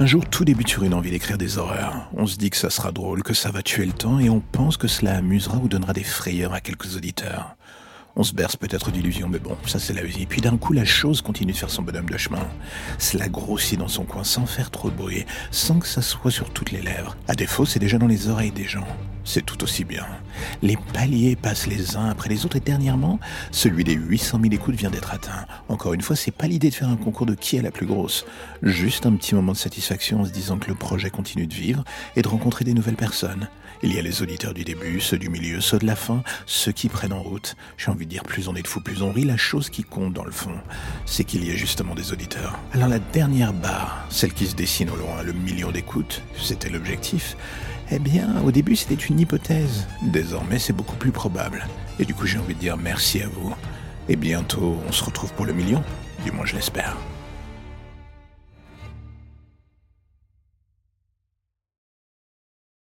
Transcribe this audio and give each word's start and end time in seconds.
Un 0.00 0.06
jour, 0.06 0.24
tout 0.24 0.44
débute 0.44 0.68
sur 0.68 0.84
une 0.84 0.94
envie 0.94 1.10
d'écrire 1.10 1.38
des 1.38 1.58
horreurs. 1.58 2.08
On 2.16 2.24
se 2.24 2.36
dit 2.36 2.50
que 2.50 2.56
ça 2.56 2.70
sera 2.70 2.92
drôle, 2.92 3.24
que 3.24 3.34
ça 3.34 3.50
va 3.50 3.62
tuer 3.62 3.84
le 3.84 3.92
temps, 3.92 4.20
et 4.20 4.30
on 4.30 4.38
pense 4.38 4.76
que 4.76 4.86
cela 4.86 5.16
amusera 5.16 5.58
ou 5.58 5.66
donnera 5.66 5.92
des 5.92 6.04
frayeurs 6.04 6.54
à 6.54 6.60
quelques 6.60 6.94
auditeurs. 6.94 7.56
On 8.14 8.22
se 8.22 8.32
berce 8.32 8.54
peut-être 8.54 8.92
d'illusions, 8.92 9.28
mais 9.28 9.40
bon, 9.40 9.56
ça 9.66 9.80
c'est 9.80 9.94
la 9.94 10.04
vie. 10.04 10.26
Puis 10.26 10.40
d'un 10.40 10.56
coup, 10.56 10.72
la 10.72 10.84
chose 10.84 11.20
continue 11.20 11.50
de 11.50 11.56
faire 11.56 11.70
son 11.70 11.82
bonhomme 11.82 12.08
de 12.08 12.16
chemin. 12.16 12.46
Cela 12.98 13.28
grossit 13.28 13.76
dans 13.76 13.88
son 13.88 14.04
coin 14.04 14.22
sans 14.22 14.46
faire 14.46 14.70
trop 14.70 14.88
de 14.88 14.94
bruit, 14.94 15.26
sans 15.50 15.80
que 15.80 15.86
ça 15.88 16.00
soit 16.00 16.30
sur 16.30 16.50
toutes 16.50 16.70
les 16.70 16.80
lèvres. 16.80 17.16
À 17.26 17.34
défaut, 17.34 17.64
c'est 17.66 17.80
déjà 17.80 17.98
dans 17.98 18.06
les 18.06 18.28
oreilles 18.28 18.52
des 18.52 18.68
gens. 18.68 18.86
C'est 19.28 19.44
tout 19.44 19.62
aussi 19.62 19.84
bien. 19.84 20.06
Les 20.62 20.78
paliers 20.94 21.36
passent 21.36 21.66
les 21.66 21.96
uns 21.96 22.08
après 22.08 22.30
les 22.30 22.46
autres 22.46 22.56
et 22.56 22.60
dernièrement, 22.60 23.20
celui 23.50 23.84
des 23.84 23.92
800 23.92 24.38
000 24.40 24.54
écoutes 24.54 24.74
vient 24.74 24.88
d'être 24.88 25.12
atteint. 25.12 25.44
Encore 25.68 25.92
une 25.92 26.00
fois, 26.00 26.16
c'est 26.16 26.30
pas 26.30 26.46
l'idée 26.46 26.70
de 26.70 26.74
faire 26.74 26.88
un 26.88 26.96
concours 26.96 27.26
de 27.26 27.34
qui 27.34 27.58
est 27.58 27.62
la 27.62 27.70
plus 27.70 27.84
grosse. 27.84 28.24
Juste 28.62 29.04
un 29.04 29.14
petit 29.16 29.34
moment 29.34 29.52
de 29.52 29.58
satisfaction 29.58 30.22
en 30.22 30.24
se 30.24 30.30
disant 30.30 30.56
que 30.56 30.68
le 30.68 30.74
projet 30.74 31.10
continue 31.10 31.46
de 31.46 31.52
vivre 31.52 31.84
et 32.16 32.22
de 32.22 32.28
rencontrer 32.28 32.64
des 32.64 32.72
nouvelles 32.72 32.96
personnes. 32.96 33.48
Il 33.82 33.92
y 33.92 33.98
a 33.98 34.02
les 34.02 34.22
auditeurs 34.22 34.54
du 34.54 34.64
début, 34.64 34.98
ceux 34.98 35.18
du 35.18 35.28
milieu, 35.28 35.60
ceux 35.60 35.78
de 35.78 35.86
la 35.86 35.94
fin, 35.94 36.22
ceux 36.46 36.72
qui 36.72 36.88
prennent 36.88 37.12
en 37.12 37.22
route. 37.22 37.54
J'ai 37.76 37.90
envie 37.90 38.06
de 38.06 38.10
dire, 38.10 38.22
plus 38.22 38.48
on 38.48 38.54
est 38.54 38.62
de 38.62 38.66
fous, 38.66 38.80
plus 38.80 39.02
on 39.02 39.12
rit. 39.12 39.24
La 39.24 39.36
chose 39.36 39.68
qui 39.68 39.84
compte 39.84 40.14
dans 40.14 40.24
le 40.24 40.32
fond, 40.32 40.54
c'est 41.04 41.24
qu'il 41.24 41.46
y 41.46 41.50
a 41.50 41.54
justement 41.54 41.94
des 41.94 42.12
auditeurs. 42.12 42.58
Alors 42.72 42.88
la 42.88 42.98
dernière 42.98 43.52
barre, 43.52 43.97
celle 44.08 44.32
qui 44.32 44.46
se 44.46 44.54
dessine 44.54 44.90
au 44.90 44.96
loin, 44.96 45.22
le 45.22 45.32
million 45.32 45.70
d'écoutes, 45.70 46.22
c'était 46.36 46.70
l'objectif. 46.70 47.36
Eh 47.90 47.98
bien, 47.98 48.42
au 48.44 48.50
début, 48.50 48.76
c'était 48.76 48.94
une 48.94 49.20
hypothèse. 49.20 49.86
Désormais, 50.02 50.58
c'est 50.58 50.72
beaucoup 50.72 50.96
plus 50.96 51.12
probable. 51.12 51.66
Et 51.98 52.04
du 52.04 52.14
coup, 52.14 52.26
j'ai 52.26 52.38
envie 52.38 52.54
de 52.54 52.60
dire 52.60 52.76
merci 52.76 53.22
à 53.22 53.28
vous. 53.28 53.54
Et 54.08 54.16
bientôt, 54.16 54.78
on 54.86 54.92
se 54.92 55.04
retrouve 55.04 55.32
pour 55.34 55.46
le 55.46 55.52
million. 55.52 55.82
Du 56.24 56.32
moins, 56.32 56.46
je 56.46 56.56
l'espère. 56.56 56.96